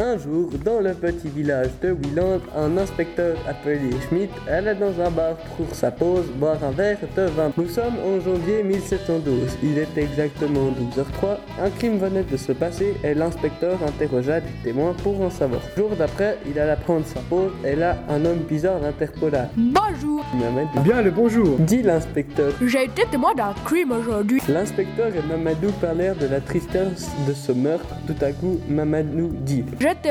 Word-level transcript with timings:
Un 0.00 0.16
jour, 0.16 0.48
dans 0.64 0.78
le 0.78 0.94
petit 0.94 1.28
village 1.28 1.70
de 1.82 1.90
Wieland, 1.90 2.38
un 2.56 2.78
inspecteur 2.78 3.36
appelé 3.48 3.90
Schmidt 4.06 4.32
allait 4.48 4.76
dans 4.76 4.92
un 5.00 5.10
bar 5.10 5.34
pour 5.56 5.74
sa 5.74 5.90
pause 5.90 6.26
boire 6.36 6.62
un 6.62 6.70
verre 6.70 6.98
de 7.16 7.22
vin. 7.22 7.50
Nous 7.56 7.66
sommes 7.68 7.96
en 8.06 8.20
janvier 8.20 8.62
1712. 8.62 9.58
Il 9.60 9.76
était 9.76 10.04
exactement 10.04 10.70
12h03. 10.70 11.38
Un 11.64 11.70
crime 11.70 11.98
venait 11.98 12.22
de 12.22 12.36
se 12.36 12.52
passer 12.52 12.94
et 13.02 13.12
l'inspecteur 13.12 13.76
interrogea 13.82 14.40
des 14.40 14.52
témoins 14.62 14.94
pour 15.02 15.20
en 15.20 15.30
savoir. 15.30 15.62
Le 15.76 15.82
jour 15.82 15.90
d'après, 15.98 16.38
il 16.48 16.56
alla 16.60 16.76
prendre 16.76 17.04
sa 17.04 17.20
pause 17.22 17.50
et 17.64 17.74
là, 17.74 17.96
un 18.08 18.24
homme 18.24 18.44
bizarre 18.48 18.78
l'interpella. 18.78 19.48
Bonjour, 19.56 20.24
Mamadou. 20.34 20.80
Bien 20.84 21.02
le 21.02 21.10
bonjour. 21.10 21.58
Dit 21.58 21.82
l'inspecteur. 21.82 22.52
j'ai 22.64 22.84
été 22.84 23.02
témoin 23.10 23.34
d'un 23.34 23.52
crime 23.64 23.90
aujourd'hui. 23.90 24.40
L'inspecteur 24.48 25.08
et 25.08 25.22
Mamadou 25.28 25.72
parlèrent 25.80 26.14
de 26.14 26.26
la 26.26 26.40
tristesse 26.40 27.10
de 27.26 27.32
ce 27.32 27.50
meurtre. 27.50 27.96
Tout 28.06 28.24
à 28.24 28.30
coup, 28.30 28.60
Mamadou 28.68 29.30
dit. 29.40 29.64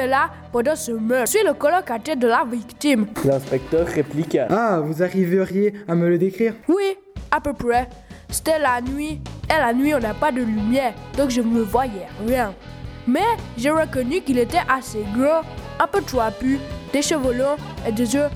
Là 0.08 0.30
pendant 0.52 0.76
ce 0.76 0.92
meurtre. 0.92 1.32
Je 1.32 1.38
suis 1.38 1.48
le 1.48 1.54
colocataire 1.54 2.18
de 2.18 2.28
la 2.28 2.44
victime. 2.50 3.08
L'inspecteur 3.26 3.86
répliqua. 3.88 4.48
Ah, 4.50 4.80
vous 4.84 5.04
arriveriez 5.04 5.74
à 5.88 5.96
me 5.96 6.10
le 6.10 6.18
décrire? 6.18 6.54
Oui, 6.68 6.98
à 7.32 7.42
peu 7.42 7.54
près. 7.54 7.88
C'était 8.30 8.60
la 8.60 8.82
nuit. 8.82 9.22
Et 9.50 9.58
la 9.58 9.74
nuit, 9.74 9.94
on 9.96 10.00
n'a 10.00 10.14
pas 10.14 10.32
de 10.32 10.42
lumière. 10.42 10.94
Donc 11.18 11.30
je 11.30 11.42
ne 11.42 11.62
voyais 11.62 12.08
rien. 12.26 12.54
Mais 13.08 13.24
j'ai 13.58 13.70
reconnu 13.70 14.22
qu'il 14.22 14.38
était 14.38 14.58
assez 14.68 15.06
gros, 15.16 15.42
un 15.80 15.88
peu 15.88 16.02
trapu, 16.02 16.60
des 16.92 17.02
cheveux 17.02 17.34
longs 17.34 17.56
et 17.88 17.92
des 17.92 18.14
yeux 18.14 18.28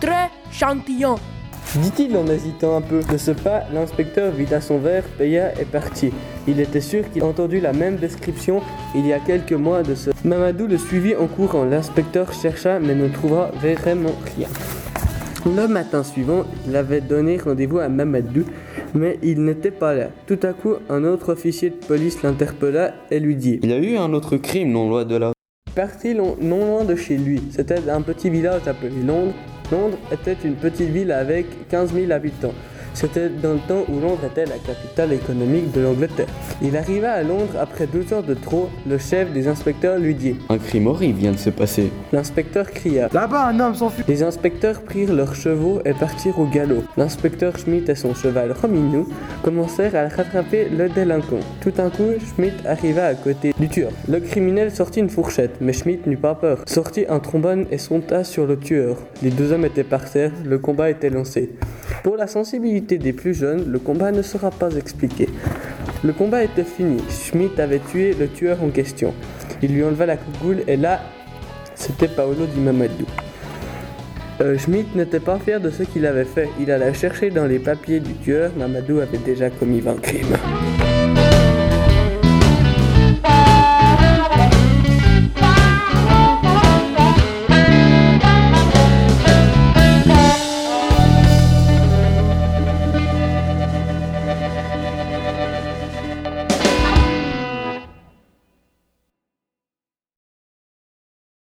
très 0.00 0.30
chantillons. 0.50 1.16
Dit-il 1.76 2.16
en 2.16 2.26
hésitant 2.26 2.76
un 2.76 2.80
peu. 2.80 3.00
De 3.10 3.16
ce 3.16 3.32
pas, 3.32 3.64
l'inspecteur 3.72 4.32
vida 4.32 4.60
son 4.60 4.78
verre, 4.78 5.04
paya 5.18 5.58
et 5.60 5.64
partit. 5.64 6.12
Il 6.46 6.60
était 6.60 6.80
sûr 6.80 7.10
qu'il 7.10 7.22
a 7.22 7.26
entendu 7.26 7.60
la 7.60 7.72
même 7.72 7.96
description 7.96 8.60
il 8.94 9.06
y 9.06 9.12
a 9.12 9.18
quelques 9.18 9.52
mois 9.52 9.82
de 9.82 9.94
ce. 9.94 10.10
Mamadou 10.24 10.66
le 10.66 10.78
suivit 10.78 11.16
en 11.16 11.26
courant. 11.26 11.64
L'inspecteur 11.64 12.32
chercha 12.32 12.78
mais 12.78 12.94
ne 12.94 13.08
trouva 13.08 13.50
vraiment 13.60 14.14
rien. 14.36 14.48
Le 15.46 15.68
matin 15.68 16.02
suivant, 16.02 16.44
il 16.66 16.74
avait 16.74 17.02
donné 17.02 17.36
rendez-vous 17.36 17.78
à 17.78 17.88
Mamadou, 17.88 18.44
mais 18.94 19.18
il 19.22 19.44
n'était 19.44 19.70
pas 19.70 19.94
là. 19.94 20.08
Tout 20.26 20.38
à 20.42 20.54
coup, 20.54 20.74
un 20.88 21.04
autre 21.04 21.32
officier 21.32 21.70
de 21.70 21.86
police 21.86 22.22
l'interpella 22.22 22.94
et 23.10 23.20
lui 23.20 23.36
dit 23.36 23.60
Il 23.62 23.70
y 23.70 23.74
a 23.74 23.78
eu 23.78 23.96
un 23.96 24.12
autre 24.14 24.36
crime 24.36 24.70
non 24.70 24.88
loin 24.88 25.04
de 25.04 25.16
là. 25.16 25.32
Parti 25.74 26.14
non 26.14 26.36
loin 26.40 26.84
de 26.84 26.94
chez 26.94 27.16
lui. 27.16 27.42
C'était 27.50 27.90
un 27.90 28.00
petit 28.00 28.30
village 28.30 28.66
appelé 28.66 29.02
Londres. 29.04 29.34
Londres 29.74 29.98
était 30.12 30.36
une 30.44 30.54
petite 30.54 30.90
ville 30.90 31.10
avec 31.10 31.68
15 31.68 31.92
000 31.94 32.12
habitants. 32.12 32.54
C'était 32.92 33.28
dans 33.28 33.54
le 33.54 33.58
temps 33.58 33.84
où 33.88 33.98
Londres 33.98 34.24
était 34.24 34.46
la 34.46 34.58
capitale 34.58 35.12
économique 35.12 35.72
de 35.72 35.80
l'Angleterre. 35.80 36.28
Il 36.62 36.76
arriva 36.76 37.12
à 37.12 37.22
Londres 37.22 37.56
après 37.60 37.86
deux 37.86 38.12
heures 38.12 38.22
de 38.22 38.34
trop. 38.34 38.68
Le 38.88 38.98
chef 38.98 39.32
des 39.32 39.48
inspecteurs 39.48 39.98
lui 39.98 40.14
dit. 40.14 40.36
Un 40.48 40.58
crime 40.58 40.86
horrible 40.86 41.18
vient 41.18 41.32
de 41.32 41.36
se 41.36 41.50
passer. 41.50 41.90
L'inspecteur 42.12 42.70
cria. 42.70 43.08
Là-bas, 43.12 43.46
un 43.46 43.60
homme 43.60 43.74
s'enfuit. 43.74 44.04
Les 44.06 44.22
inspecteurs 44.22 44.82
prirent 44.82 45.12
leurs 45.12 45.34
chevaux 45.34 45.80
et 45.84 45.92
partirent 45.92 46.38
au 46.38 46.46
galop. 46.46 46.84
L'inspecteur 46.96 47.58
Schmidt 47.58 47.90
et 47.90 47.94
son 47.94 48.14
cheval 48.14 48.52
Rominou 48.52 49.08
commencèrent 49.42 49.96
à 49.96 50.08
rattraper 50.08 50.68
le 50.68 50.88
délinquant. 50.88 51.40
Tout 51.60 51.72
d'un 51.72 51.90
coup, 51.90 52.10
Schmidt 52.34 52.54
arriva 52.66 53.06
à 53.06 53.14
côté 53.14 53.52
du 53.58 53.68
tueur. 53.68 53.90
Le 54.08 54.20
criminel 54.20 54.70
sortit 54.70 55.00
une 55.00 55.10
fourchette, 55.10 55.56
mais 55.60 55.72
Schmidt 55.72 56.08
n'eut 56.08 56.16
pas 56.16 56.34
peur. 56.34 56.58
Sortit 56.66 57.04
un 57.08 57.18
trombone 57.18 57.66
et 57.70 57.78
sonta 57.78 58.24
sur 58.24 58.46
le 58.46 58.58
tueur. 58.58 58.96
Les 59.22 59.30
deux 59.30 59.52
hommes 59.52 59.64
étaient 59.64 59.84
par 59.84 60.10
terre, 60.10 60.30
le 60.44 60.58
combat 60.58 60.90
était 60.90 61.10
lancé. 61.10 61.50
Pour 62.02 62.16
la 62.16 62.26
sensibilité 62.26 62.98
des 62.98 63.12
plus 63.12 63.34
jeunes, 63.34 63.64
le 63.66 63.78
combat 63.78 64.12
ne 64.12 64.22
sera 64.22 64.50
pas 64.50 64.70
expliqué. 64.76 65.28
Le 66.04 66.12
combat 66.12 66.44
était 66.44 66.64
fini. 66.64 67.02
Schmidt 67.08 67.58
avait 67.58 67.78
tué 67.78 68.12
le 68.12 68.28
tueur 68.28 68.62
en 68.62 68.68
question. 68.68 69.14
Il 69.62 69.72
lui 69.72 69.82
enleva 69.82 70.04
la 70.04 70.18
cougoule 70.18 70.62
et 70.68 70.76
là, 70.76 71.00
c'était 71.74 72.08
Paolo 72.08 72.44
Di 72.44 72.60
Mamadou. 72.60 73.06
Euh, 74.42 74.58
Schmidt 74.58 74.88
n'était 74.94 75.20
pas 75.20 75.38
fier 75.38 75.60
de 75.62 75.70
ce 75.70 75.82
qu'il 75.82 76.04
avait 76.04 76.26
fait. 76.26 76.50
Il 76.60 76.70
alla 76.70 76.92
chercher 76.92 77.30
dans 77.30 77.46
les 77.46 77.58
papiers 77.58 78.00
du 78.00 78.12
tueur. 78.16 78.50
Mamadou 78.54 79.00
avait 79.00 79.16
déjà 79.16 79.48
commis 79.48 79.80
20 79.80 80.02
crimes. 80.02 80.36